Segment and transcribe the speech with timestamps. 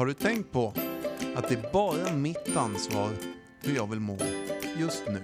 [0.00, 0.72] Har du tänkt på
[1.36, 3.10] att det är bara mitt ansvar
[3.62, 4.18] hur jag vill må
[4.78, 5.20] just nu?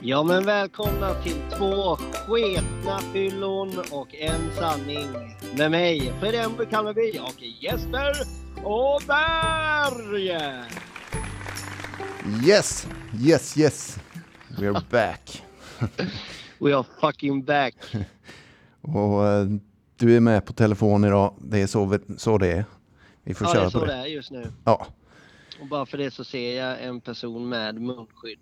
[0.00, 5.08] Ja men välkomna till två sketna fyllon och en sanning.
[5.56, 8.12] Med mig, Fredrik Brukanneby och Jesper
[8.64, 10.26] Åberg.
[12.46, 12.86] Yes,
[13.20, 13.98] yes, yes.
[14.58, 15.42] We're back.
[16.58, 17.74] We are fucking back.
[18.80, 19.46] Och eh,
[19.96, 21.34] du är med på telefon idag.
[21.40, 22.64] Det är så, så det är.
[23.24, 23.98] Vi får Ja, det köra är så på det det.
[23.98, 24.52] är just nu.
[24.64, 24.86] Ja.
[25.60, 28.38] Och bara för det så ser jag en person med munskydd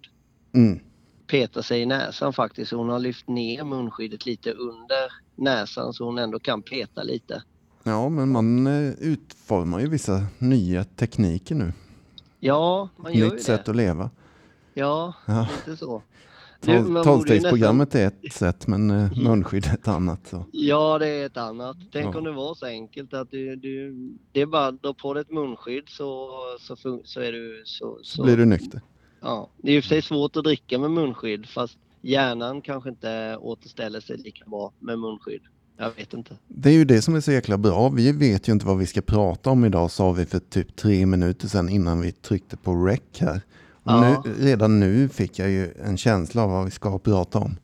[0.52, 0.80] Mm.
[1.26, 2.72] peta sig i näsan faktiskt.
[2.72, 7.42] Hon har lyft ner munskyddet lite under näsan så hon ändå kan peta lite.
[7.82, 11.72] ja, men man eh, utformar ju vissa nya tekniker nu.
[12.40, 13.70] Ja, man gör ju Nytt sätt det.
[13.70, 14.10] att leva.
[14.74, 15.48] Ja, Ja.
[15.66, 16.02] lite så.
[17.04, 20.26] Tolvstegsprogrammet är ett sätt, men eh, munskydd är ett annat.
[20.26, 20.44] Så.
[20.52, 21.76] Ja, det är ett annat.
[21.92, 22.18] Tänk Ja.
[22.18, 23.94] om det var så enkelt att du, du
[24.32, 26.28] det är bara dra på dig ett munskydd så,
[26.60, 28.80] så, fun- så är du så, Så blir du nykter.
[29.20, 33.36] Ja, det är ju för sig svårt att dricka med munskydd fast hjärnan kanske inte
[33.40, 35.40] återställer sig lika bra med munskydd.
[35.76, 36.36] Jag vet inte.
[36.48, 37.88] Det är ju det som är så jäkla bra.
[37.88, 41.06] Vi vet ju inte vad vi ska prata om idag, sa vi för typ tre
[41.06, 43.40] minuter sedan innan vi tryckte på rec här.
[43.84, 44.22] Ja.
[44.24, 47.56] nu, redan nu fick jag ju en känsla av vad vi ska prata om.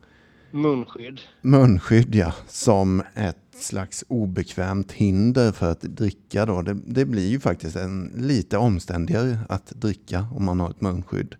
[0.50, 1.20] Munskydd.
[1.40, 6.62] Munskydd, ja, som ett slags obekvämt hinder för att dricka då.
[6.62, 11.34] Det, det blir ju faktiskt en, lite omständigare att dricka om man har ett munskydd.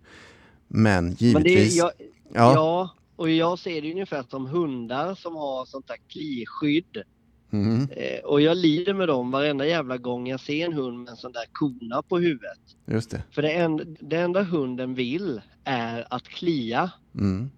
[0.67, 1.73] Men Men givetvis...
[1.73, 1.91] är, jag,
[2.33, 7.03] ja, ja, och jag ser det ungefär som hundar som har sånt där kliskydd.
[7.51, 11.09] Mm, Eh, och jag lider med dem varenda jävla gång jag ser en hund med
[11.09, 12.59] en sån där kona på huvudet.
[12.85, 13.23] just det.
[13.31, 16.91] För det, en, det enda hunden vill är att klia.
[17.15, 17.49] Mm.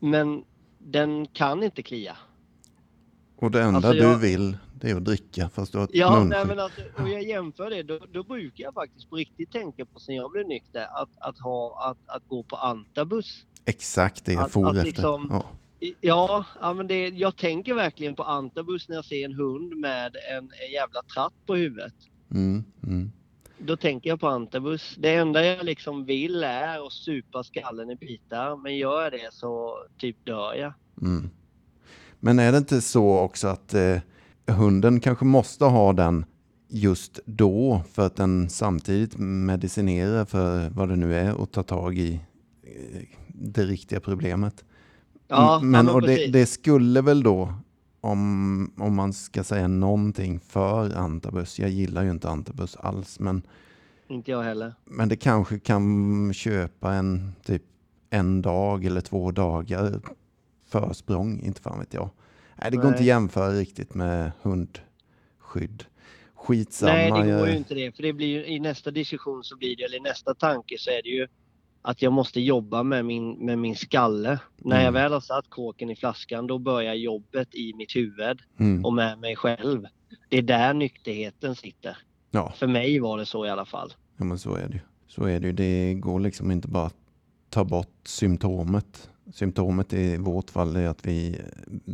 [0.00, 0.44] Men
[0.78, 2.16] den kan inte klia.
[3.36, 5.90] Och det enda Alltså, jag- du vill, det är att dricka fast du har ett
[5.92, 6.46] Ja, munskydd.
[6.48, 7.82] men alltså, och jag jämför det.
[7.82, 11.38] Då, då brukar jag faktiskt på riktigt tänka på sen jag blev nykter att, att,
[11.38, 13.44] ha, att, att gå på antabus.
[13.64, 14.84] Exakt det jag for efter.
[14.84, 15.44] liksom- Ja.
[16.00, 20.16] Ja, ja men det, jag tänker verkligen på antabus när jag ser en hund med
[20.36, 21.94] en, en jävla tratt på huvudet.
[22.30, 23.12] Mm, mm.
[23.58, 24.96] Då tänker jag på antabus.
[24.98, 28.56] Det enda jag liksom vill är att supa skallen i bitar.
[28.56, 30.72] Men gör jag det så typ dör jag.
[31.02, 31.30] Mm.
[32.20, 33.98] Men är det inte så också att eh,
[34.46, 36.24] hunden kanske måste ha den
[36.68, 41.98] just då för att den samtidigt medicinerar för vad det nu är och tar tag
[41.98, 42.20] i
[42.62, 44.64] eh, det riktiga problemet?
[45.28, 47.54] Ja, men ja, och det, det skulle väl då,
[48.00, 53.42] om, om man ska säga någonting för antabus, jag gillar ju inte antabus alls, men
[54.08, 54.74] Inte jag heller.
[54.84, 57.62] Men det kanske kan köpa en typ
[58.10, 60.00] en dag eller två dagar
[60.66, 62.10] försprång, inte fan vet jag.
[62.56, 62.90] Nej, det går Nej.
[62.90, 65.84] inte att jämföra riktigt med hundskydd.
[66.34, 66.92] Skitsamma.
[66.92, 67.96] Nej, det går ju inte det.
[67.96, 70.90] För det blir ju, i nästa diskussion så blir det, eller i nästa tanke så
[70.90, 71.28] är det ju
[71.86, 74.38] att jag måste jobba med min, med min skalle.
[74.56, 74.94] När jag Mm.
[74.94, 78.84] väl har satt kåken i flaskan då börjar jobbet i mitt huvud Mm.
[78.84, 79.86] och med mig själv.
[80.28, 81.96] Det är där nykterheten sitter.
[82.30, 83.92] Ja, För mig var det så i alla fall.
[84.16, 84.80] ja, men så är det ju.
[85.06, 85.52] Så är det ju.
[85.52, 86.96] Det går liksom inte bara att
[87.50, 89.10] ta bort symptomet.
[89.32, 91.44] Symptomet i vårt fall är att vi eh,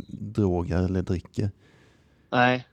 [0.09, 1.51] drogar eller dricker.
[2.31, 2.65] Nej,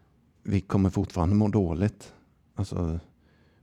[0.42, 2.12] vi kommer fortfarande må dåligt.
[2.54, 3.00] Alltså,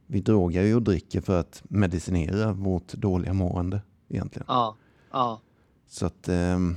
[0.07, 4.45] vi drogar ju och dricker för att medicinera vårt dåliga mående egentligen.
[4.47, 4.75] ja,
[5.11, 5.41] ja.
[5.87, 6.75] Så att ehm,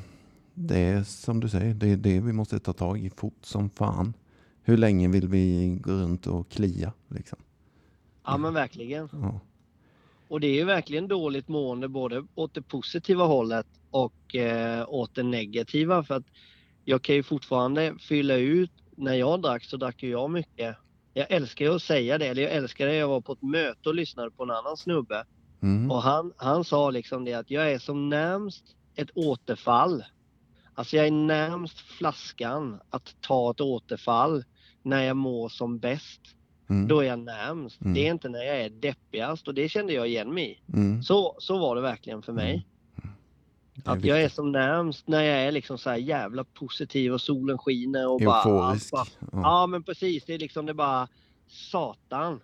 [0.55, 3.71] det är som du säger, det är det vi måste ta tag i fort som
[3.71, 4.15] fan.
[4.62, 7.39] Hur länge vill vi gå runt och klia liksom?
[8.25, 9.09] Ja men verkligen.
[9.12, 9.41] Ja.
[10.28, 15.15] Och det är ju verkligen dåligt mående både åt det positiva hållet och eh, åt
[15.15, 16.05] det negativa.
[16.05, 16.27] För att
[16.84, 18.71] jag kan ju fortfarande fylla ut.
[18.97, 20.77] När jag drack så drack jag mycket.
[21.19, 22.27] Jag älskar ju att säga det.
[22.27, 22.95] Eller jag älskar det.
[22.95, 25.25] Jag var på ett möte och lyssnade på en annan snubbe.
[25.62, 25.91] Mm.
[25.91, 28.65] Och han, han sa liksom det att jag är som närmst
[28.97, 30.05] ett återfall.
[30.75, 34.45] Alltså jag är närmst flaskan att ta ett återfall
[34.83, 36.21] när jag mår som bäst.
[36.71, 36.89] Mm.
[36.89, 37.81] Då är jag närmst.
[37.81, 37.95] Mm.
[37.95, 40.72] Det är inte när jag är deppigast och det kände jag igen mig i.
[40.72, 41.03] Mm.
[41.03, 42.66] Så, så var det verkligen för mig.
[43.89, 47.59] Att jag är som närmst när jag är liksom så här jävla positiv och solen
[47.59, 48.39] skiner och bara...
[48.39, 48.91] Euforisk.
[48.93, 49.29] Bara, Ja.
[49.33, 51.09] ja men precis, det är liksom det är bara
[51.49, 52.41] satan.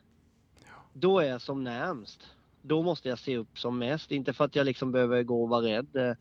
[0.93, 2.21] Då är jag som närmst.
[2.63, 4.13] Då måste jag se upp som mest.
[4.13, 6.13] Inte för att jag liksom behöver gå och vara rädd eh,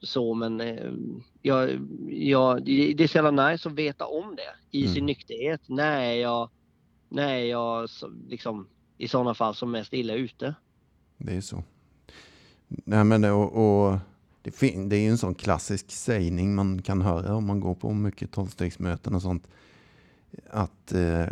[0.00, 0.92] så men eh,
[1.42, 1.70] jag,
[2.10, 4.94] jag, det är så jävla nice att veta om det i Mm.
[4.94, 5.60] sin nykterhet.
[5.66, 6.50] När är jag,
[7.08, 7.88] när är jag
[8.28, 8.66] liksom
[8.98, 10.54] i sådana fall som mest illa ute.
[11.18, 11.62] Det är så.
[12.68, 13.52] Nej, men och,
[13.86, 13.98] och
[14.44, 17.92] det, det är ju en sån klassisk sägning man kan höra om man går på
[17.92, 19.48] mycket tolvstegsmöten och sånt.
[20.50, 21.26] Att eh,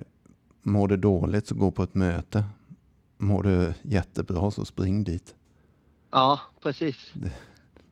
[0.63, 2.45] Mår du dåligt så gå på ett möte.
[3.19, 5.35] Mår du jättebra så spring dit.
[6.11, 7.13] Ja, precis.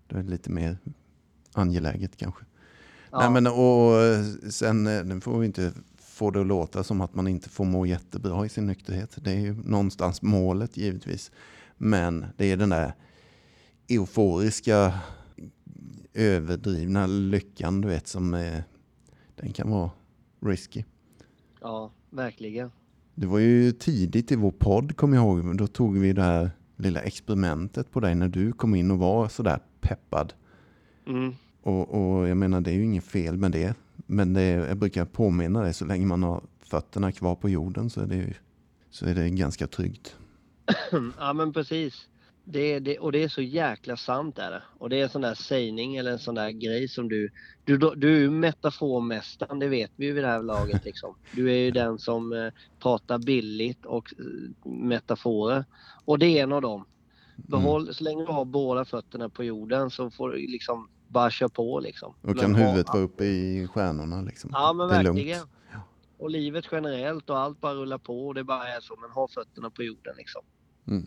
[0.09, 0.79] Det är lite mer
[1.53, 2.45] angeläget kanske.
[3.11, 3.19] Ja.
[3.19, 7.01] Nej, men, och eh, sen eh, nu får vi inte få det att låta som
[7.01, 9.19] att man inte får må jättebra i sin nykterhet.
[9.25, 11.31] Det är ju någonstans målet givetvis.
[11.77, 12.95] Men det är den där
[13.91, 14.93] euforiska
[16.15, 18.65] överdrivna lyckan du vet som är,
[19.37, 19.91] den kan vara
[20.41, 20.85] risky.
[21.61, 22.71] ja, verkligen.
[23.15, 25.57] Det var ju tidigt i vår podd kommer jag ihåg.
[25.57, 29.29] Då tog vi det här lilla experimentet på dig när du kom in och var
[29.29, 30.33] sådär peppad.
[31.07, 31.35] Mm.
[31.63, 33.75] Och, och jag menar det är ju inget fel med det.
[34.07, 38.01] Men det jag brukar påminna dig så länge man har fötterna kvar på jorden så
[38.01, 38.35] är det, ju-
[38.91, 40.17] så är det ganska tryggt.
[41.19, 42.07] Ja men precis.
[42.53, 44.63] Det, det, och det är så jäkla sant är det.
[44.79, 47.31] Och det är en sån där sägning eller en sån där grej som du...
[47.65, 51.15] Du, du är ju metaformästaren, det vet vi ju vid det här laget liksom.
[51.33, 55.65] Du är ju den som eh, pratar billigt och eh, metaforer.
[56.05, 56.85] Och det är en av dem.
[57.37, 61.49] Behåll, Så länge du har båda fötterna på jorden så får du liksom bara köra
[61.49, 62.15] på liksom.
[62.23, 64.51] Och kan huvudet vara uppe i stjärnorna liksom.
[64.53, 65.39] Ja men det är verkligen.
[65.39, 65.51] lugnt.
[66.19, 68.97] Och livet generellt och allt bara rullar på och det bara är så.
[69.01, 70.43] Men ha fötterna på jorden liksom.
[70.87, 71.07] Mm.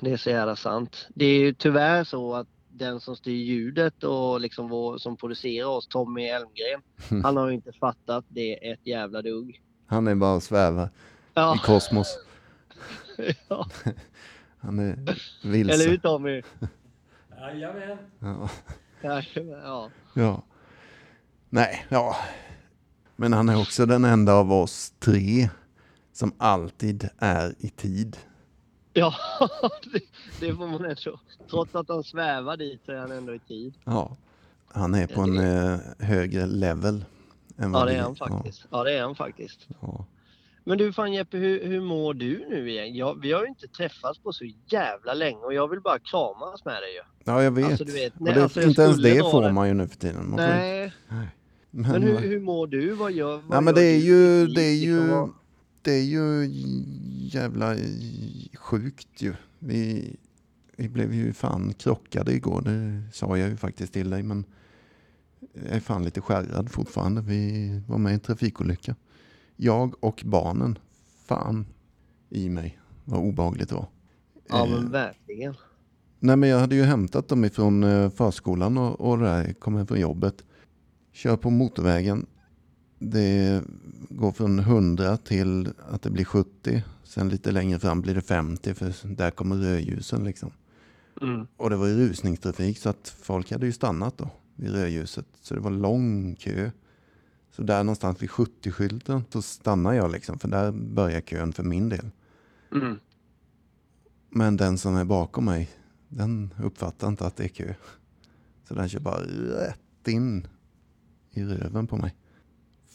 [0.00, 1.08] Det är så jävla sant.
[1.14, 5.68] Det är ju tyvärr så att den som styr ljudet och liksom vår, som producerar
[5.68, 6.82] oss, Tommy Elmgren,
[7.22, 9.60] han har ju inte fattat det ett jävla dugg.
[9.86, 10.88] Han är bara och svävar i
[11.34, 12.18] Ja, kosmos.
[13.48, 13.66] ja.
[14.58, 15.88] Han är eller vilse.
[15.88, 16.42] hur Tommy?
[17.40, 17.98] Jajamän.
[18.18, 18.50] Ja.
[19.00, 19.90] Ja, ja.
[20.14, 20.42] ja.
[21.48, 22.16] Nej, ja.
[23.16, 25.48] Men han är också den enda av oss tre
[26.12, 28.16] som alltid är i tid.
[29.00, 29.14] ja
[29.92, 30.00] det,
[30.40, 31.20] det får man ändå.
[31.50, 33.74] Trots att han svävar dit så är han ändå i tid.
[33.84, 34.16] Ja.
[34.72, 37.04] Han är på en eh, högre level.
[37.58, 38.64] Än Ja vad det vi- är han faktiskt.
[38.70, 39.66] Ja det är han faktiskt.
[39.80, 40.04] Ja.
[40.64, 42.94] Men du fan Jeppe, hur, hur mår du nu igen?
[42.96, 46.64] Jag, vi har ju inte träffats på så jävla länge och jag vill bara kramas
[46.64, 47.00] med dig ju.
[47.24, 47.64] Ja, jag vet.
[47.64, 49.52] Alltså, vet, nej, det, alltså, jag inte ens det får det.
[49.52, 50.30] man ju nu för tiden.
[50.30, 50.92] Man får Nej,
[51.70, 52.90] Men, men hur, hur mår du?
[52.92, 55.28] Vad gör vad ja, men det är ju, det är ju,
[55.86, 56.50] det är ju
[57.32, 57.76] jävla
[58.54, 59.34] sjukt ju.
[59.58, 60.16] Vi,
[60.76, 64.44] vi blev ju fan krockade igår, det sa jag ju faktiskt till dig, men
[65.52, 67.20] jag är fan lite skärrad fortfarande.
[67.20, 68.94] Vi var med i en trafikolycka.
[69.56, 70.78] Jag och barnen,
[71.26, 71.66] fan
[72.30, 73.88] i mig vad obehagligt det var.
[74.48, 75.54] Ja Eh, men verkligen.
[76.20, 79.86] Nej men jag hade ju hämtat dem ifrån eh, förskolan och, och där, kom hem
[79.86, 80.44] från jobbet.
[81.12, 82.26] Kör på motorvägen.
[82.98, 83.62] Det
[84.08, 86.82] går från 100 till att det blir 70.
[87.04, 90.50] Sen lite längre fram blir det 50 för där kommer rödljusen liksom.
[91.22, 91.46] Mm.
[91.56, 95.26] Och det var ju rusningstrafik så att folk hade ju stannat då vid rödljuset.
[95.40, 96.70] Så det var lång kö.
[97.50, 101.88] Så där någonstans vid 70-skylten så stannar jag liksom för där börjar kön för min
[101.88, 102.10] del.
[102.72, 102.98] Mm.
[104.30, 105.70] Men den som är bakom mig,
[106.08, 107.74] den uppfattar inte att det är kö.
[108.68, 110.46] Så den kör bara rätt in
[111.30, 112.14] i röven på mig.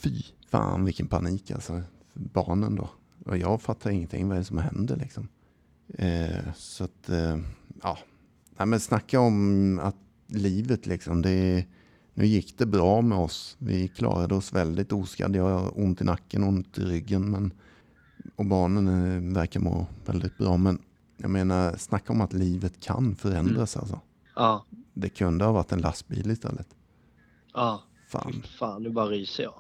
[0.04, 1.82] Fy fan vilken panik alltså.
[2.14, 2.90] Barnen då.
[3.26, 5.28] Och jag fattar ingenting vad det är som händer liksom.
[5.94, 7.38] Eh, så att, eh,
[7.84, 7.98] ja.
[8.58, 9.96] Nej, men snacka om att
[10.28, 11.66] livet liksom, det
[12.14, 13.56] nu gick det bra med oss.
[13.60, 15.36] Vi klarade oss väldigt oskadd.
[15.36, 17.32] Jag har ont i nacken, ont i ryggen.
[17.32, 17.54] Men,
[18.36, 20.58] och barnen eh, verkar må väldigt bra.
[20.58, 20.80] Men
[21.18, 24.00] jag menar, snacka om att livet kan förändras alltså.
[24.36, 26.68] Ja, Det kunde ha varit en lastbil istället.
[27.54, 27.84] ja.
[28.08, 29.54] Fan, Fan nu bara ryser jag.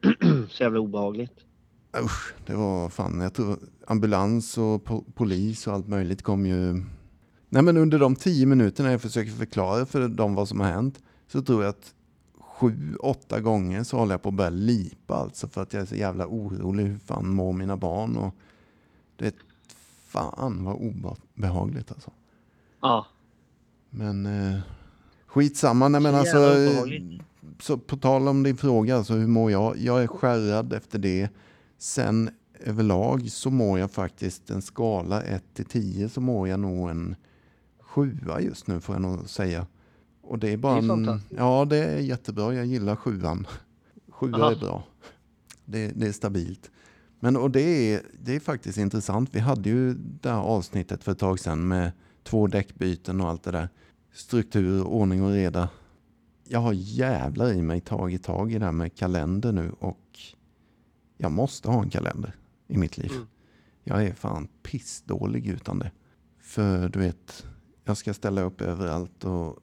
[0.50, 1.32] så jävla obehagligt.
[2.04, 6.82] usch, det var fan, jag tror ambulans och po polis och allt möjligt kom ju.
[7.48, 11.02] Nej men under de tio minuterna jag försöker förklara för dem vad som har hänt
[11.28, 11.94] så tror jag att
[12.38, 15.86] sju, åtta gånger så håller jag på att börja lipa alltså för att jag är
[15.86, 18.34] så jävla orolig hur fan mår mina barn och
[19.16, 19.32] det är
[20.06, 22.10] fan vad obehagligt alltså.
[22.80, 23.06] Ja,
[23.90, 24.60] Men eh,
[25.26, 26.86] skitsamma, nej men Så alltså.
[27.58, 29.76] Så på tal om din fråga, alltså hur mår jag?
[29.78, 31.28] Jag är skärrad efter det.
[31.78, 32.30] Sen
[32.60, 37.16] överlag så mår jag faktiskt en skala 1 till 10 så mår jag nog en
[37.80, 39.66] sjua just nu får jag nog säga.
[40.22, 41.20] Och det är bara Det är en.
[41.28, 42.54] Ja, det är jättebra.
[42.54, 43.46] Jag gillar sjuan.
[44.08, 44.50] Sjua Aha.
[44.50, 44.84] är bra.
[45.64, 46.70] Det, det är stabilt.
[47.20, 49.30] Men och det är, det är faktiskt intressant.
[49.32, 51.92] Vi hade ju det här avsnittet för ett tag sedan med
[52.22, 53.68] två däckbyten och allt det där.
[54.12, 55.68] Struktur, ordning och reda.
[56.52, 60.18] Jag har jävlar i mig tagit tag i det här med kalender nu och
[61.16, 62.36] jag måste ha en kalender
[62.68, 63.10] i mitt liv.
[63.12, 63.26] Mm.
[63.84, 65.90] Jag är fan pissdålig utan det.
[66.40, 67.46] För du vet,
[67.84, 69.58] jag ska ställa upp överallt och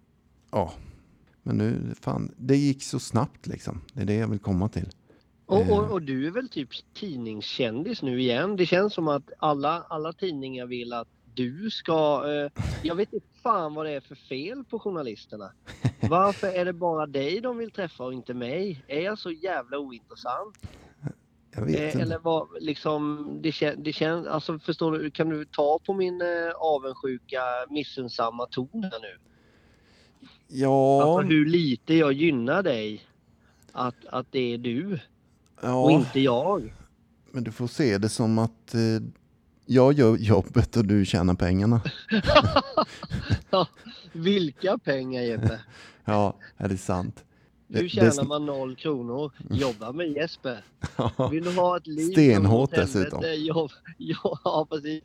[0.51, 0.73] ja.
[1.43, 3.81] Men nu, fan, det gick så snabbt liksom.
[3.93, 4.89] Det är det jag vill komma till.
[5.45, 5.69] Och, Eh.
[5.69, 8.55] och, och du är väl typ tidningskändis nu igen?
[8.55, 12.23] Det känns som att alla, alla tidningar vill att du ska...
[12.27, 15.51] Eh, jag vet inte fan vad det är för fel på journalisterna.
[16.09, 18.83] Varför är det bara dig de vill träffa och inte mig?
[18.87, 20.57] Är jag så jävla ointressant?
[21.55, 21.99] Jag vet Eh, inte.
[22.01, 26.21] eller vad, liksom, det, kän, det känns, alltså förstår du, kan du ta på min
[26.21, 26.27] eh,
[26.57, 27.39] avundsjuka,
[27.69, 29.17] missunnsamma ton här nu?
[30.47, 33.07] Ja, Alltså hur lite jag gynnar dig
[33.71, 34.99] att, att det är du och
[35.61, 36.73] ja, inte jag.
[37.31, 38.79] men du får se det som att eh,
[39.67, 41.81] jag gör jobbet och du tjänar pengarna.
[44.13, 45.59] Vilka pengar Jeppe!
[46.05, 47.23] Ja, är det sant?
[47.67, 49.31] Det- Nu tjänar man noll kronor.
[49.49, 50.63] Jobba med Jesper.
[51.17, 53.23] Ja, Vill du ha ett liv Stenhårt dessutom.
[53.37, 55.03] Jobb, ja, precis.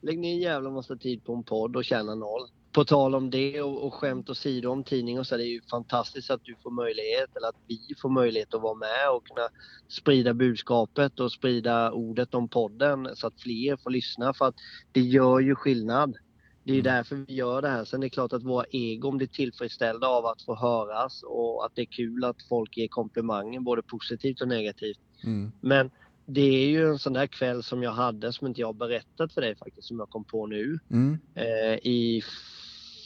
[0.00, 2.48] Lägg ner en jävla massa tid på en podd och tjäna noll.
[2.74, 5.60] På tal om det och, och skämt åsido om tidning och så, det är ju
[5.70, 9.48] fantastiskt att du får möjlighet, eller att vi får möjlighet att vara med och kunna
[9.88, 14.54] sprida budskapet och sprida ordet om podden så att fler får lyssna för att
[14.92, 16.16] det gör ju skillnad.
[16.64, 16.84] Det är Mm.
[16.94, 17.84] därför vi gör det här.
[17.84, 21.72] Sen är det klart att våra egon blir tillfredsställda av att få höras och att
[21.74, 24.98] det är kul att folk ger komplimanger både positivt och negativt.
[25.24, 25.90] mm, Men
[26.26, 29.32] det är ju en sån där kväll som jag hade som inte jag har berättat
[29.32, 30.78] för dig faktiskt, som jag kom på nu.
[30.90, 32.22] mm, Eh, I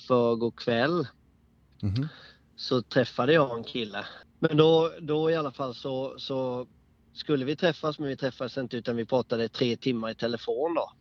[0.09, 1.07] förrgår kväll
[1.83, 2.09] mhm,
[2.57, 4.07] så träffade jag en kille.
[4.39, 6.67] Men då, då i alla fall så, så
[7.15, 10.93] skulle vi träffas, men vi träffades inte utan vi pratade tre timmar i telefon då.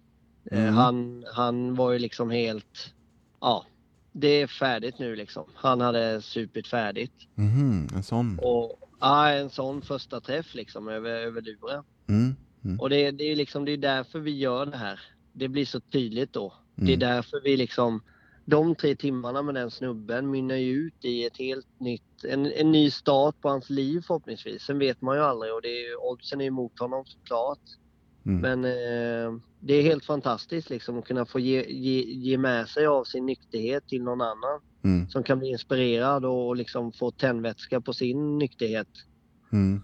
[0.52, 0.74] Eh, Mm.
[0.76, 2.94] han, han var ju liksom helt,
[3.42, 3.66] ja,
[4.12, 5.44] det är färdigt nu liksom.
[5.56, 7.14] Han hade supit färdigt.
[7.36, 8.40] mhm, en sån.
[8.42, 11.84] Och ja, en sån första träff liksom över, över luren.
[12.08, 12.36] Mm,
[12.66, 15.00] mm, Och det, det är liksom, det är därför vi gör det här.
[15.34, 16.54] Det blir så tydligt då.
[16.76, 18.02] Det är mm, därför vi liksom,
[18.50, 22.72] de tre timmarna med den snubben mynnar ju ut i ett helt nytt, en, en
[22.72, 24.62] ny start på hans liv förhoppningsvis.
[24.64, 27.60] Sen vet man ju aldrig och det är, ju- oddsen är emot honom såklart.
[28.26, 32.68] mm, Men eh, det är helt fantastiskt liksom att kunna få ge, ge, ge med
[32.70, 36.92] sig av sin nykterhet till någon annan mm, som kan bli inspirerad och, och liksom
[36.92, 38.88] få tändvätska på sin nykterhet.
[39.52, 39.82] mm.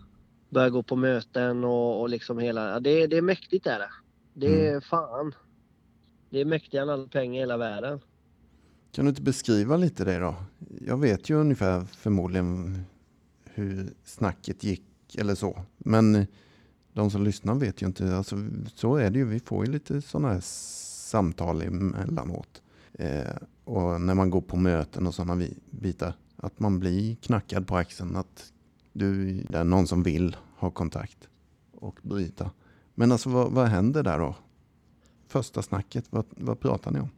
[0.49, 3.89] Börja gå på möten och, och liksom hela, det, det är mäktigt är det.
[4.33, 5.35] Det är fan.
[6.29, 7.99] Det är mäktigare än alla pengar i hela världen.
[8.93, 10.35] Kan du inte beskriva lite det då?
[10.81, 12.81] Jag vet ju ungefär förmodligen
[13.45, 15.61] hur snacket gick eller så.
[15.77, 16.27] Men
[16.93, 18.15] de som lyssnar vet ju inte.
[18.15, 18.45] Alltså,
[18.75, 19.25] så är det ju.
[19.25, 22.61] Vi får ju lite sådana här samtal emellanåt.
[22.93, 26.15] Eh, och när man går på möten och sådana bitar.
[26.35, 28.15] Att man blir knackad på axeln.
[28.15, 28.53] Att
[28.91, 31.29] du det är någon som vill ha kontakt
[31.71, 32.51] och bryta.
[32.95, 34.35] Men alltså vad, vad händer där då?
[35.27, 37.09] Första snacket, vad, vad pratar ni om?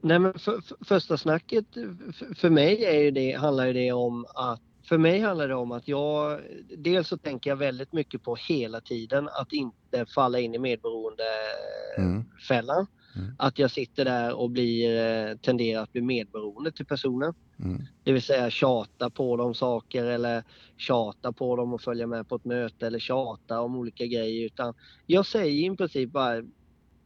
[0.00, 1.66] Nej men för, för, första snacket
[2.12, 5.54] för, för mig är ju det, handlar ju det om att för mig handlar det
[5.54, 6.40] om att jag,
[6.78, 12.76] dels så tänker jag väldigt mycket på hela tiden att inte falla in i medberoendefällan.
[12.76, 12.86] Mm.
[13.16, 13.30] Mm.
[13.38, 17.34] Att jag sitter där och blir, eh, tenderar att bli medberoende till personen.
[17.58, 17.82] Mm.
[18.04, 20.44] Det vill säga tjata på dem saker eller
[20.76, 24.46] tjata på dem och följa med på ett möte eller tjata om olika grejer.
[24.46, 24.74] Utan
[25.06, 26.42] jag säger i princip bara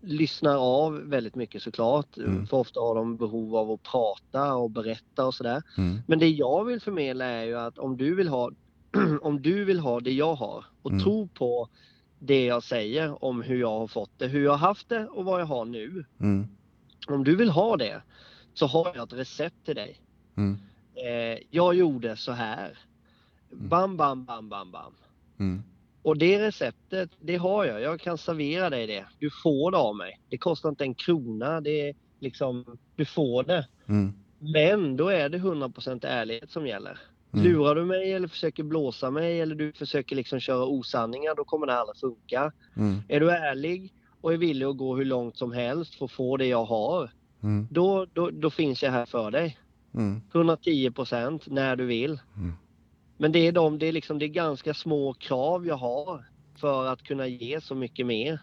[0.07, 2.17] lyssnar av väldigt mycket såklart.
[2.17, 2.47] Mm.
[2.47, 5.63] För ofta har de behov av att prata och berätta och sådär.
[5.79, 5.99] Mm.
[6.07, 8.51] Men det jag vill förmedla är ju att om du vill ha,
[9.23, 11.03] om du vill ha det jag har och Mm.
[11.03, 11.69] tro på
[12.19, 15.25] det jag säger om hur jag har fått det, hur jag har haft det och
[15.25, 16.05] vad jag har nu.
[16.21, 16.49] Mm.
[17.09, 18.03] Om du vill ha det
[18.55, 20.01] så har jag ett recept till dig.
[20.37, 20.59] Mm.
[20.95, 22.79] Eh, jag gjorde så här.
[23.51, 24.93] Bam, bam, bam, bam, bam.
[26.05, 26.11] Mm.
[26.11, 27.81] Och det receptet, det har jag.
[27.81, 29.05] Jag kan servera dig det.
[29.19, 30.21] Du får det av mig.
[30.29, 31.61] Det kostar inte en krona.
[31.61, 33.69] Det är liksom, du får det.
[33.89, 34.13] Mm.
[34.39, 36.99] Men då är det 100% ärlighet som gäller.
[37.33, 37.47] Mm.
[37.47, 41.67] Lurar du mig eller försöker blåsa mig eller du försöker liksom köra osanningar, då kommer
[41.67, 42.53] det aldrig funka.
[42.77, 43.03] Mm.
[43.09, 46.37] Är du ärlig och är villig att gå hur långt som helst för att få
[46.37, 47.11] det jag har,
[47.43, 47.69] Mm.
[47.71, 49.59] då, då, då finns jag här för dig.
[49.95, 50.23] Mm.
[50.33, 52.19] 110% när du vill.
[53.16, 56.87] Men det är, de, det, är liksom, det är ganska små krav jag har för
[56.87, 58.40] att kunna ge så mycket mer.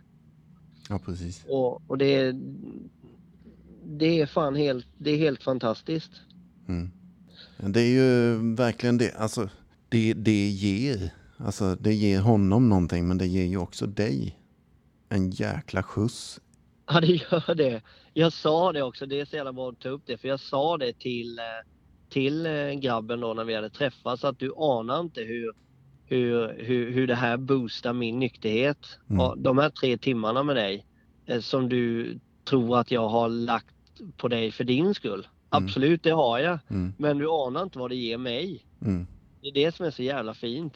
[0.90, 1.46] Ja, precis.
[1.48, 2.34] Och, och det, är,
[3.84, 6.12] det är fan helt, det är helt fantastiskt.
[6.68, 6.92] Mm.
[7.58, 9.16] Det är ju verkligen det.
[9.16, 9.50] Alltså,
[9.90, 11.14] det, det ger.
[11.38, 14.38] Alltså, det ger honom någonting, men det ger ju också dig
[15.10, 16.40] en jäkla skjuts.
[16.88, 17.82] Ja, det gör det.
[18.14, 20.40] Jag sa det också, det är så jävla bra att ta upp det, för jag
[20.40, 21.44] sa det till, eh,
[22.12, 25.54] till eh, grabben då när vi hade träffats, att du anar inte hur,
[26.06, 28.98] hur, hur, hur det här boostar min nykterhet.
[29.10, 29.44] Mm.
[29.44, 30.86] De här tre timmarna med dig,
[31.26, 33.76] eh, som du tror att jag har lagt
[34.18, 35.28] på dig för din skull.
[35.50, 36.60] Absolut, det har jag.
[36.70, 36.94] Mm.
[36.98, 38.66] Men du anar inte vad det ger mig.
[38.82, 39.08] Mm.
[39.42, 40.74] Det är det som är så jävla fint.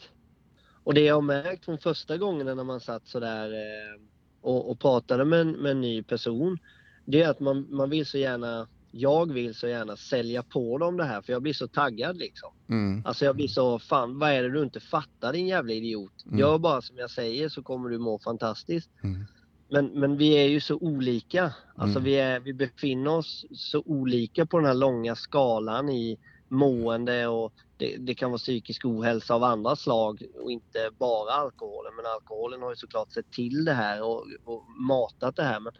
[0.84, 4.00] Och det jag har märkt från första gången när man satt sådär eh,
[4.40, 6.58] och, och pratade med, med en ny person,
[7.04, 10.96] det är att man, man vill så gärna, jag vill så gärna sälja på dem
[10.96, 12.52] det här för jag blir så taggad liksom.
[12.68, 13.02] Mm.
[13.06, 16.12] Alltså jag blir så, fan vad är det du inte fattar din jävla idiot?
[16.26, 16.38] Mm.
[16.38, 18.90] Gör bara som jag säger så kommer du må fantastiskt.
[19.02, 19.24] Mm.
[19.68, 21.54] Men, men vi är ju så olika.
[21.74, 22.04] Alltså Mm.
[22.04, 27.52] vi, är, vi befinner oss så olika på den här långa skalan i mående och
[27.76, 31.92] det, det kan vara psykisk ohälsa av andra slag och inte bara alkoholen.
[31.96, 35.60] Men alkoholen har ju såklart sett till det här och, och matat det här.
[35.60, 35.72] Men,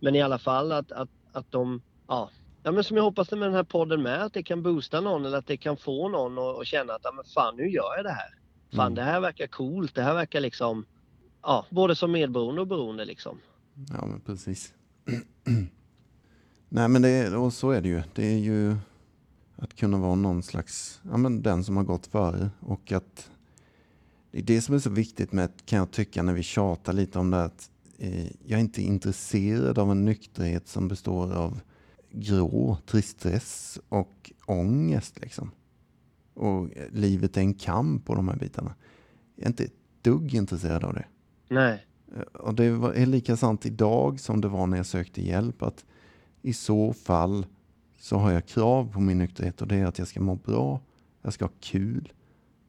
[0.00, 2.30] men i alla fall att, att, att de, ja,
[2.64, 5.24] ja men som jag hoppas med den här podden med, att det kan boosta någon
[5.24, 7.96] eller att det kan få någon att, att känna att ja, men fan nu gör
[7.96, 8.34] jag det här.
[8.72, 8.94] Fan Mm.
[8.94, 10.84] det här verkar coolt, det här verkar liksom,
[11.42, 13.38] ja, både som medberoende och beroende liksom.
[13.92, 14.74] Ja, men precis.
[16.68, 18.02] Nej, men det är, och så är det ju.
[18.14, 18.76] Det är ju
[19.56, 23.30] att kunna vara någon slags, ja men den som har gått före och att
[24.30, 27.18] det är det som är så viktigt med, kan jag tycka, när vi tjatar lite
[27.18, 31.60] om det att eh, jag är inte intresserad av en nykterhet som består av
[32.14, 35.50] grå tristess och ångest liksom.
[36.34, 38.74] Och livet är en kamp på de här bitarna.
[39.36, 41.04] Jag är inte ett dugg intresserad av det.
[41.48, 41.86] Nej.
[42.16, 45.62] Eh, Och det är lika sant idag som det var när jag sökte hjälp.
[45.62, 45.84] Att
[46.42, 47.46] i så fall
[47.98, 50.80] så har jag krav på min nykterhet och det är att jag ska må bra,
[51.22, 52.12] jag ska ha kul,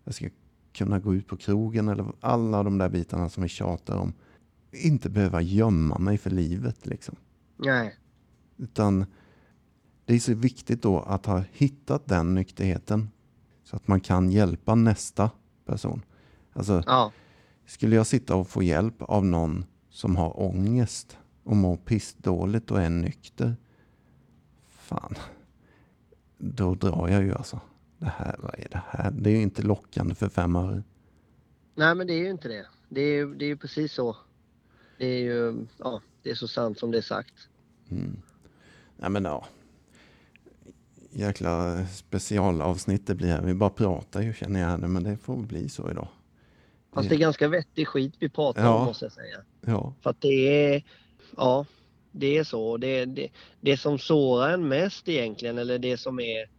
[0.04, 0.30] jag ska
[0.74, 4.14] kunna gå ut på krogen eller alla de där bitarna som vi tjatar om.
[4.72, 7.16] Inte behöva gömma mig för livet liksom.
[7.58, 7.96] Nej.
[8.58, 9.06] Utan
[10.05, 13.09] det är så viktigt då att ha hittat den nykterheten
[13.63, 15.31] så att man kan hjälpa nästa
[15.65, 16.01] person.
[16.53, 17.12] Alltså, Ja.
[17.65, 22.81] skulle jag sitta och få hjälp av någon som har ångest och mår pissdåligt och
[22.81, 23.55] är nykter.
[24.69, 25.15] Fan.
[26.38, 27.59] Då drar jag ju alltså.
[27.97, 29.12] Det här, vad är det här?
[29.12, 30.83] Det är ju inte lockande för fem öre.
[31.75, 32.65] Nej men det är ju inte det.
[32.89, 34.17] Det är ju det är ju precis så.
[34.98, 37.33] Det är ju, ja, det är så sant som det är sagt.
[37.89, 38.18] Mm.
[38.98, 39.46] Nej men ja.
[41.18, 43.42] Jäkla specialavsnitt det blir här.
[43.42, 46.08] Vi bara pratar ju känner jag nu men det får bli så idag.
[46.94, 48.75] Fast det är ganska vettig skit vi pratar Ja.
[48.80, 49.38] om måste jag säga.
[49.66, 49.94] Ja.
[50.01, 50.84] För att det är,
[51.38, 51.66] ja,
[52.12, 52.78] det är så.
[52.78, 53.28] Det, det,
[53.62, 56.50] det som sårar en mest egentligen, eller det som är,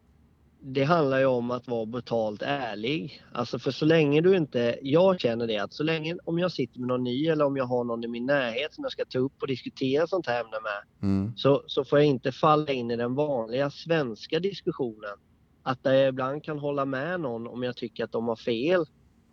[0.68, 3.22] det handlar ju om att vara brutalt ärlig.
[3.32, 6.80] Alltså för så länge du inte, jag känner det att så länge, om jag sitter
[6.80, 9.18] med någon ny eller om jag har någon i min närhet som jag ska ta
[9.18, 11.32] upp och diskutera sånt här ämne med, Mm.
[11.36, 15.16] så, så får jag inte falla in i den vanliga svenska diskussionen.
[15.62, 18.84] Att jag ibland kan hålla med någon om jag tycker att de har fel.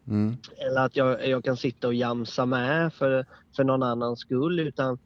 [0.08, 0.36] Mm.
[0.58, 4.60] Eller att jag, jag kan sitta och jamsa med för, för någon annans skull.
[4.60, 4.98] Utan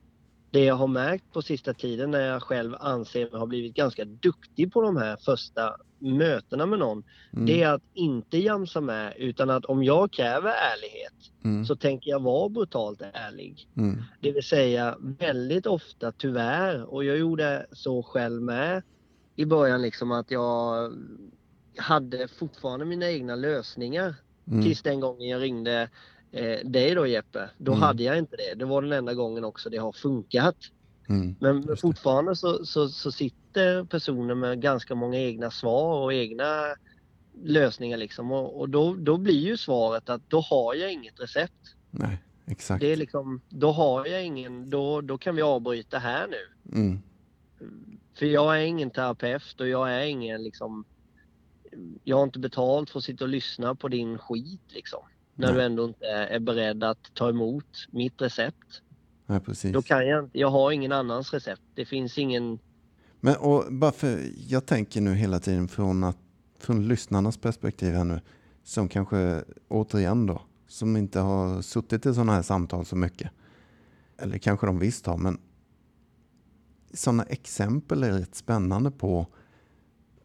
[0.58, 4.06] det jag har märkt på sista tiden när jag själv anser mig ha blivit ganska
[4.06, 7.04] duktig på de här första mötena med någon.
[7.34, 7.46] Mm.
[7.46, 11.66] Det är att inte jamsa med utan att om jag kräver ärlighet Mm.
[11.66, 13.68] så tänker jag vara brutalt ärlig.
[13.78, 14.04] Mm.
[14.22, 18.84] Det vill säga väldigt ofta tyvärr och jag gjorde så själv med
[19.36, 20.92] i början liksom att jag
[21.78, 24.16] hade fortfarande mina egna lösningar
[24.48, 24.64] Mm.
[24.64, 25.90] tills den gången jag ringde
[26.32, 27.50] eh, dig då Jeppe.
[27.58, 27.82] Då Mm.
[27.82, 28.54] hade jag inte det.
[28.56, 30.56] Det var den enda gången också det har funkat.
[31.10, 31.36] Mm.
[31.40, 36.76] Men fortfarande så, så, så sitter personer med ganska många egna svar och egna
[37.44, 38.32] lösningar liksom.
[38.32, 41.76] Och, och då, då blir ju svaret att då har jag inget recept.
[41.92, 42.82] Nej, exakt.
[42.82, 46.76] Det är liksom, då har jag ingen, då, då kan vi avbryta här nu.
[46.80, 47.00] Mm.
[48.20, 50.86] För jag är ingen terapeut och jag är ingen liksom
[52.04, 55.00] Jag har inte betalt för att sitta och lyssna på din skit liksom.
[55.40, 55.56] När Nej.
[55.56, 58.82] du ändå inte är beredd att ta emot mitt recept.
[59.26, 59.74] Nej, precis.
[59.74, 61.62] Då kan jag inte, jag har ingen annans recept.
[61.76, 62.60] Det finns ingen,
[63.20, 66.18] Men och bara för, jag tänker nu hela tiden från, att,
[66.60, 68.22] från lyssnarnas perspektiv här nu.
[68.64, 73.32] Som kanske, återigen då, som inte har suttit i sådana här samtal så mycket.
[74.18, 75.40] Eller kanske de visst har, men
[76.94, 79.28] sådana exempel är rätt spännande på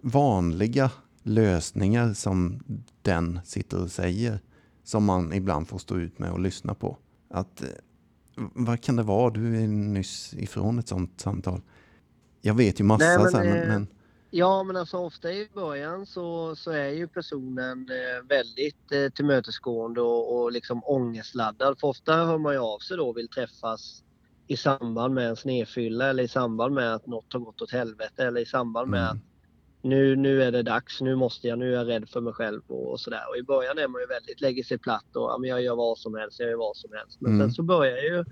[0.00, 0.90] vanliga
[1.22, 2.62] lösningar som
[3.02, 4.40] den sitter och säger.
[4.84, 6.98] Som man ibland får stå ut med och lyssna på.
[7.30, 7.68] Att, eh,
[8.54, 9.30] vad kan det vara?
[9.30, 11.60] Du är nyss ifrån ett sådant samtal.
[12.40, 13.86] Jag vet ju massa Nej, men, så här, men, eh, men
[14.34, 20.00] Ja, men alltså ofta i början så, så är ju personen eh, väldigt eh, tillmötesgående
[20.00, 21.80] och, och liksom ångestladdad.
[21.80, 24.04] För ofta hör man ju av sig då och vill träffas
[24.46, 28.24] i samband med en snedfylla eller i samband med att något har gått åt helvete
[28.26, 29.16] eller i samband med Mm.
[29.16, 29.22] att
[29.82, 32.62] nu, nu är det dags, nu måste jag, nu är jag rädd för mig själv
[32.66, 33.22] och, och sådär.
[33.30, 35.76] Och i början är man ju väldigt, lägger sig platt och ja, men jag gör
[35.76, 37.20] vad som helst, jag gör vad som helst.
[37.20, 37.46] Men Mm.
[37.46, 38.24] sen så börjar ju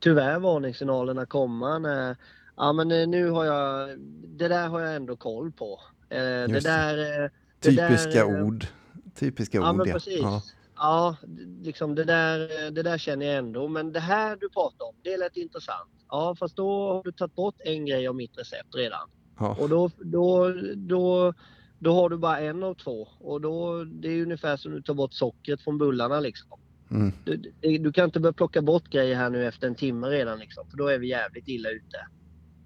[0.00, 2.16] tyvärr varningssignalerna komma när
[2.56, 3.98] Ja men nu har jag,
[4.38, 5.80] det där har jag ändå koll på.
[6.08, 6.98] Eh, det där...
[7.24, 8.66] eh, det typiska där, eh, ord.
[9.14, 9.92] Typiska Ja ord men ja.
[9.94, 10.20] precis.
[10.20, 10.42] ja.
[10.76, 11.16] Ja,
[11.62, 13.68] liksom det där, det där känner jag ändå.
[13.68, 15.90] Men det här du pratar om, det lät intressant.
[16.08, 19.08] Ja, fast då har du tagit bort en grej av mitt recept redan.
[19.38, 21.34] Ja, Och då, då, då,
[21.78, 23.08] då har du bara en av två.
[23.18, 26.48] Och då, det är ungefär som du tar bort sockret från bullarna liksom.
[26.90, 30.38] mm, Du, du, kan inte börja plocka bort grejer här nu efter en timme redan
[30.38, 30.64] liksom.
[30.70, 32.06] För då är vi jävligt illa ute.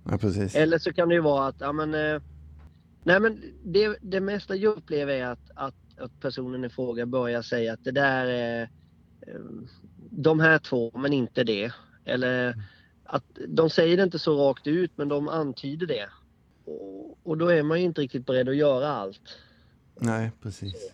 [0.04, 0.54] ja precis.
[0.54, 1.94] Eller så kan det ju vara att, ja men...
[1.94, 2.22] Eh,
[3.04, 7.42] nej men det, det mesta jag upplever är att, att, att personen i fråga börjar
[7.42, 8.62] säga att det där är...
[8.62, 9.40] Eh,
[10.10, 11.72] de här två, men inte det.
[12.04, 12.54] Eller
[13.04, 16.08] att de säger det inte så rakt ut, men de antyder det.
[16.68, 19.38] Och, och då är man ju inte riktigt beredd att göra allt.
[20.00, 20.92] Nej, precis.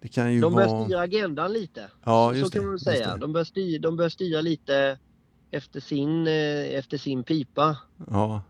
[0.00, 0.66] Det kan ju De vara...
[0.66, 1.90] bör styra agendan lite.
[2.04, 3.16] Ja, så just kan det, man säga.
[3.16, 4.98] De bör, styra, de bör styra lite
[5.50, 7.76] efter sin, eh, efter sin pipa.
[8.10, 8.42] Ja.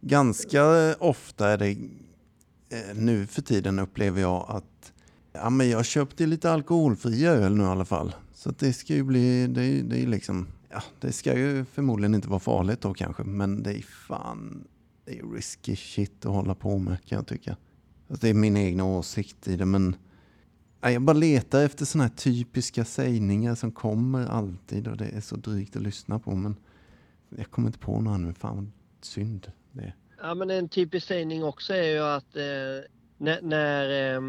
[0.00, 4.92] Ganska ofta är det eh, nu för tiden upplever jag att
[5.32, 8.14] ja, men jag köpte lite alkoholfri öl nu i alla fall.
[8.34, 12.14] Så det ska ju bli, det är, det är liksom, ja, det ska ju förmodligen
[12.14, 14.64] inte vara farligt då kanske, men det är fan,
[15.08, 17.56] det är risky shit att hålla på med kan jag tycka.
[18.08, 19.96] Alltså, det är min egna åsikt i det, men
[20.80, 25.36] jag bara letar efter sådana här typiska sägningar som kommer alltid och det är så
[25.36, 26.56] drygt att lyssna på, men
[27.36, 28.66] jag kommer inte på några nu, fan vad
[29.00, 29.96] synd det är.
[30.20, 32.42] Ja, men en typisk sägning också är ju att eh,
[33.18, 33.42] när...
[33.42, 34.22] när eh,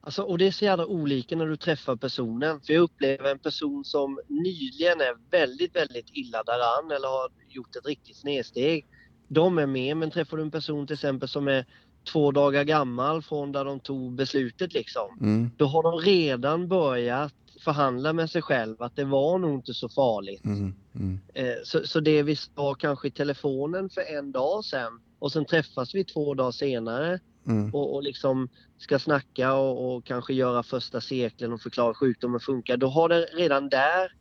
[0.00, 2.60] alltså, och det är så jävla olika när du träffar personen.
[2.60, 7.76] För jag upplever en person som nyligen är väldigt, väldigt illa däran eller har gjort
[7.76, 8.86] ett riktigt snedsteg.
[9.28, 11.66] De är med, men träffar du en person till exempel som är
[12.12, 15.18] två dagar gammal från där de tog beslutet liksom.
[15.20, 17.34] Mm, Då har de redan börjat
[17.64, 20.44] förhandla med sig själv att det var nog inte så farligt.
[20.44, 25.00] mm, mm, Eh, Så, så det vi sa kanske i telefonen för en dag sedan
[25.18, 30.04] och sen träffas vi två dagar senare mm, och, och liksom ska snacka och, och
[30.04, 32.76] kanske göra första cirkeln och förklara hur sjukdomen funkar.
[32.76, 34.12] Då har det redan där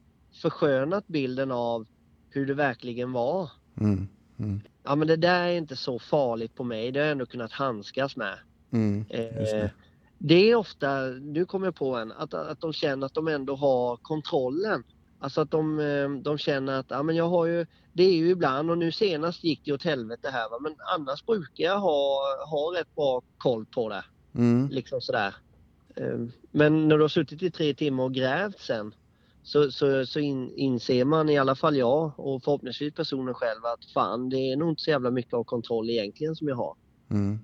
[0.41, 1.85] förskönat bilden av
[2.29, 3.49] hur det verkligen var.
[3.81, 4.07] mm,
[4.39, 7.25] mm, Ja men det där är inte så farligt på mig, det har jag ändå
[7.25, 8.39] kunnat handskas med.
[8.71, 9.71] mm, Eh, det.
[10.17, 13.55] det är ofta, nu kommer jag på en, att, att de känner att de ändå
[13.55, 14.83] har kontrollen.
[15.19, 18.29] Alltså att de, eh, de känner att ja, men jag har ju, det är ju
[18.29, 20.57] ibland och nu senast gick det åt helvete här va?
[20.61, 24.03] men annars brukar jag ha, ha rätt bra koll på det.
[24.35, 25.35] Mm, Liksom sådär.
[25.95, 26.19] Eh,
[26.51, 28.93] Men när du har suttit i tre timmar och grävt sen
[29.45, 33.85] så, så, så in, inser man i alla fall jag och förhoppningsvis personen själv att
[33.85, 36.75] fan det är nog inte så jävla mycket av kontroll egentligen som jag har.
[37.11, 37.39] mm.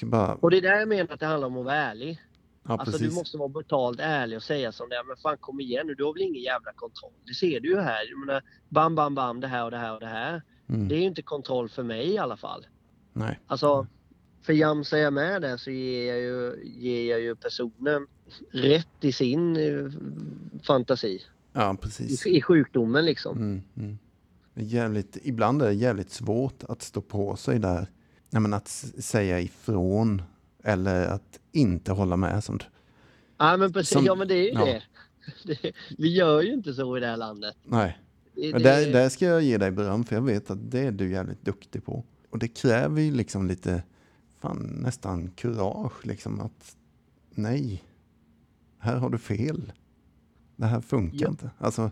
[0.00, 2.18] Jag bara, Och det är där jag menar att det handlar om att vara ärlig.
[2.62, 3.08] ja Alltså precis.
[3.08, 5.04] du måste vara brutalt ärlig och säga som det är.
[5.04, 7.12] Men fan kom igen nu, du har väl ingen jävla kontroll.
[7.26, 8.10] Det ser du ju här.
[8.10, 10.42] Jag menar, bam, bam, bam, det här och det här och det här.
[10.68, 12.66] Mm, Det är ju inte kontroll för mig i alla fall.
[13.12, 13.86] nej, Alltså,
[14.42, 18.06] för jamsar jag med det så ger jag ju, ger jag ju personen
[18.50, 19.90] rätt i sin eh,
[20.62, 21.22] fantasi.
[21.52, 22.26] ja precis.
[22.26, 23.36] I, I sjukdomen liksom.
[23.38, 23.98] Mm, mm.
[24.54, 27.90] Jävligt, ibland är det jävligt svårt att stå på sig där.
[28.30, 30.22] Nej, men att säga ifrån
[30.64, 32.44] eller att inte hålla med.
[32.44, 32.58] Som,
[33.38, 34.64] Ja men precis, Som- ja men det är ju ja.
[34.64, 34.82] det.
[35.62, 35.72] det.
[35.98, 37.56] Vi gör ju inte så i det här landet.
[37.64, 37.98] nej,
[38.34, 41.10] Det, där, där ska jag ge dig beröm för jag vet att det är du
[41.10, 42.04] jävligt duktig på.
[42.30, 43.82] Och det kräver ju liksom lite,
[44.40, 46.76] fan nästan kurage liksom att
[47.30, 47.84] nej,
[48.84, 49.72] här har du fel.
[50.56, 51.28] Det här funkar Ja.
[51.28, 51.50] inte.
[51.58, 51.90] Alltså,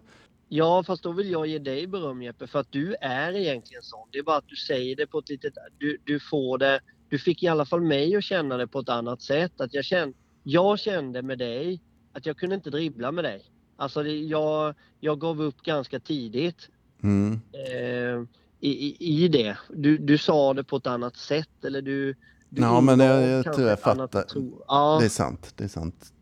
[0.54, 4.08] Ja, fast då vill jag ge dig beröm Jeppe, för att du är egentligen sån.
[4.12, 5.52] Det är bara att du säger det på ett litet...
[5.78, 6.80] Du, du får det...
[7.08, 9.60] Du fick i alla fall mig att känna det på ett annat sätt.
[9.60, 11.80] Att jag, kände, jag kände med dig
[12.12, 13.42] att jag kunde inte dribbla med dig.
[13.76, 16.68] Alltså, det, jag, jag gav upp ganska tidigt
[17.02, 18.26] mm, eh,
[18.60, 19.56] i, i, i det.
[19.74, 22.14] Du, du sa det på ett annat sätt eller du...
[22.48, 24.22] du Ja, men jag- jag tror jag fattar.
[24.22, 26.12] tro- Ja, det är sant, det är sant.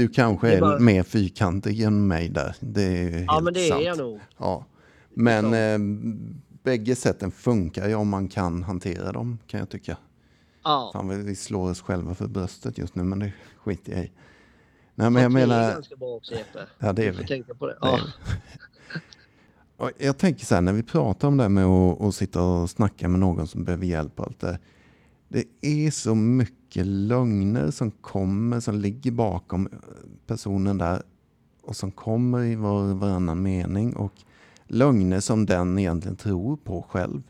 [0.00, 2.56] Du kanske är bara- mer fyrkantig än mig där.
[2.60, 3.80] Det är helt ja men det sant.
[3.82, 4.20] är jag nog.
[4.38, 4.64] Ja.
[5.14, 5.78] Men eh,
[6.62, 9.96] bägge sätten funkar ju om man kan hantera dem kan jag tycka.
[10.64, 10.90] Ja.
[10.92, 13.32] Fan, vi, slår oss själva för bröstet just nu men det
[13.64, 14.10] skiter jag i.
[14.94, 16.58] Nej men jag Fast vi är menar, ganska bra också Jeppe.
[16.78, 17.26] ja det är vi.
[17.26, 17.76] tänka på det.
[17.80, 18.00] Ja.
[18.04, 18.10] vi.
[20.06, 22.70] Jag tänker så här när vi pratar om det här med att, att sitta och
[22.70, 24.58] snacka med någon som behöver hjälp och allt det.
[25.28, 29.78] Det är så mycket lögner som kommer, som ligger bakom eh,
[30.26, 31.02] personen där
[31.62, 34.12] och som kommer i var och varannan mening och
[34.66, 37.22] lögner som den egentligen tror på själv.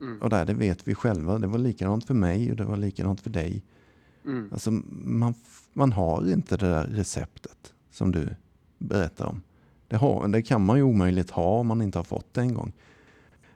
[0.00, 0.22] Mm.
[0.22, 1.38] Och där, det vet vi själva.
[1.38, 3.62] Det var likadant för mig och det var likadant för dig.
[4.24, 4.48] Mm.
[4.52, 5.34] Alltså, man,
[5.72, 8.28] man har inte det där receptet som du
[8.78, 9.42] berättar om.
[9.88, 12.54] Det, har, det kan man ju omöjligt ha om man inte har fått det en
[12.54, 12.72] gång.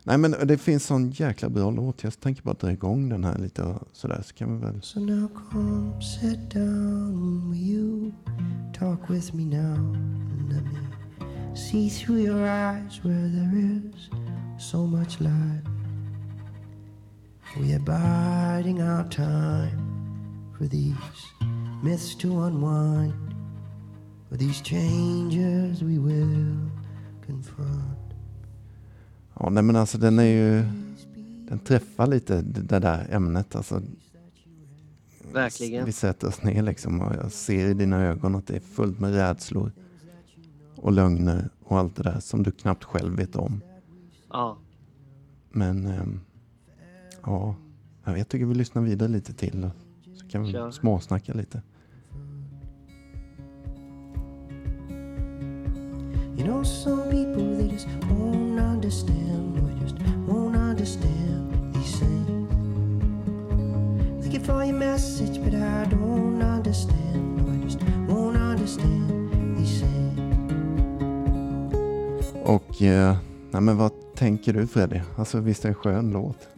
[0.07, 2.05] Nej men det finns sån jäkla bra låt.
[2.05, 4.83] Jag tänker bara dra igång den här lite sådär så kan vi väl...
[4.83, 8.13] So now come sit down with you.
[8.79, 9.97] Talk with me now.
[10.51, 14.11] Let me see through your eyes where there is
[14.59, 15.75] so much light
[17.57, 20.97] We are biding our time for these
[21.85, 23.15] myths to unwind.
[24.29, 26.57] For these changes we will
[27.25, 27.84] confront.
[29.41, 30.65] Ja nej men alltså den är ju...
[31.49, 33.83] Den träffar lite det där ämnet alltså.
[35.33, 35.85] Verkligen.
[35.85, 39.01] Vi sätter oss ner liksom och jag ser i dina ögon att det är fullt
[39.01, 39.73] med rädslor.
[40.77, 43.61] Och lögner och allt det där som du knappt själv vet om.
[44.31, 44.57] Ja.
[45.51, 46.21] Men ehm,
[47.23, 47.55] ja,
[48.05, 49.71] jag tycker vi lyssnar vidare lite till.
[50.17, 50.71] Så kan vi Kör.
[50.71, 51.63] småsnacka lite.
[56.37, 57.89] You know, some people they just
[58.95, 62.51] understand, or just won't understand these things.
[64.23, 69.95] Thank you for your message, but I don't understand, I just won't understand these things.
[72.45, 73.17] Och eh,
[73.51, 75.01] nej, men vad tänker du Freddy?
[75.19, 76.49] Alltså visst är det en skön låt?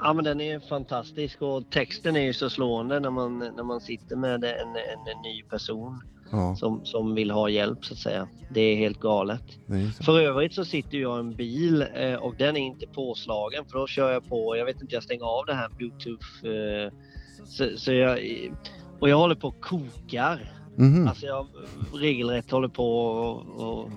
[0.00, 3.80] Ja men den är fantastisk och texten är ju så slående när man, när man
[3.80, 4.76] sitter med en, en,
[5.16, 8.28] en ny person Ja, som, som vill ha hjälp så att säga.
[8.50, 9.42] Det är helt galet.
[9.68, 9.90] är.
[9.90, 13.78] För övrigt så sitter jag i en bil eh, och den är inte påslagen för
[13.78, 16.44] då kör jag på, jag vet inte, jag stänger av det här bluetooth.
[16.44, 16.92] Eh,
[17.44, 18.18] så, så jag,
[19.00, 20.52] och jag håller på och kokar.
[20.76, 21.46] Mhm, Alltså jag
[21.94, 23.90] regelrätt håller på och, och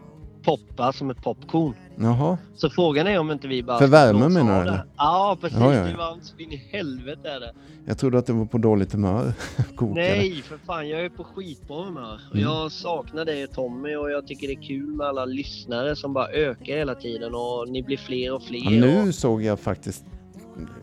[0.43, 1.73] poppa som ett popcorn.
[1.95, 3.77] Jaha, Så frågan är om inte vi bara...
[3.77, 4.85] För ska värme blåsa menar du, eller?
[4.97, 5.85] Ja precis, Ja, ja, ja.
[5.85, 7.53] det varmt så in i helvete är det.
[7.85, 9.33] jag trodde att det var på dåligt humör.
[9.93, 12.19] Nej för fan, jag är på skitbra humör.
[12.29, 12.43] Och Mm.
[12.51, 16.27] Jag saknar dig Tommy och jag tycker det är kul med alla lyssnare som bara
[16.29, 18.59] ökar hela tiden och ni blir fler och fler.
[18.63, 19.15] Ja, nu och...
[19.15, 20.05] såg jag faktiskt,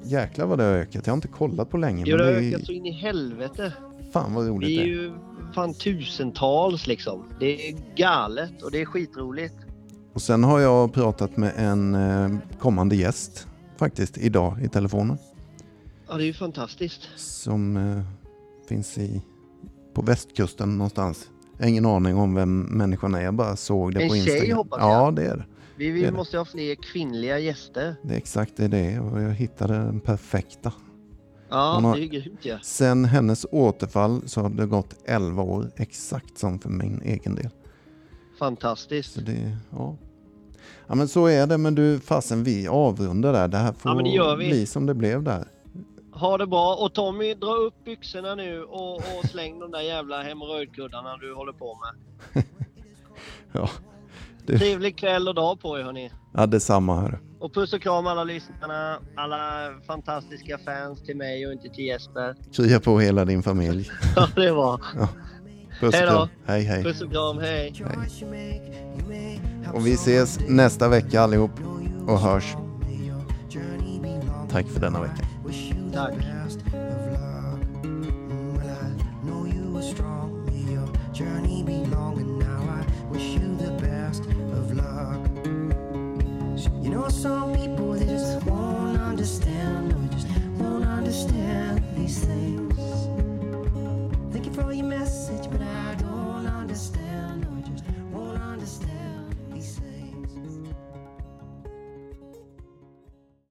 [0.04, 1.06] jäklar vad det har ökat.
[1.06, 2.04] Jag har inte kollat på länge.
[2.06, 3.72] Jo, det har ökat så in i helvete.
[4.12, 4.86] fan vad roligt det är.
[4.86, 5.12] ju
[5.54, 7.24] fan tusentals liksom.
[7.40, 9.54] Det är galet och det är skitroligt.
[10.14, 15.18] Och sen har jag pratat med en eh, kommande gäst faktiskt idag i telefonen.
[16.08, 17.00] Ja, det är ju fantastiskt.
[17.16, 18.02] Som eh,
[18.68, 19.22] finns i,
[19.94, 21.28] på västkusten någonstans.
[21.56, 24.24] Jag har ingen aning om vem människan är, jag bara såg det En på tjej,
[24.34, 24.56] Instagram.
[24.56, 24.90] hoppas jag.
[24.90, 25.44] Ja, det är det.
[25.76, 26.16] Vi, Det vi är det.
[26.16, 27.96] måste ha fler kvinnliga gäster.
[28.02, 30.72] Det är exakt det det är och jag hittade den perfekta.
[31.50, 32.58] Ja, har- det är grymt ja.
[32.62, 37.48] Sen hennes återfall så har det gått 11 år, exakt som för min egen del.
[38.38, 39.12] Fantastiskt.
[39.14, 39.96] Så det, ja.
[40.86, 43.48] ja men så är det, men du fasen vi avrundar där.
[43.48, 45.44] Det här får Ja, det bli som det blev där.
[46.12, 50.22] Ha det bra och Tommy dra upp byxorna nu och, och släng de där jävla
[50.22, 51.78] hemorrojdkuddarna du håller på
[52.34, 52.44] med.
[53.52, 53.68] Ja,
[54.46, 56.10] Du- Trevlig kväll och dag på er hörni.
[56.34, 57.16] ja detsamma hörru.
[57.40, 62.36] Och puss och kram alla lyssnarna, alla fantastiska fans till mig och inte till Jesper.
[62.52, 63.90] Krya på hela din familj.
[64.16, 64.80] Ja, det var.
[65.80, 66.28] Puss Hej och kram.
[66.46, 66.82] Hej hej.
[66.82, 67.74] Puss och kram, hej.
[69.64, 71.50] Have Och vi ses nästa vecka allihop
[72.06, 72.54] och hörs.
[74.50, 75.26] Tack för denna vecka.
[75.94, 76.14] Tack.
[86.98, 89.88] know some people they just won't understand.
[89.88, 92.67] No, just won't understand these things.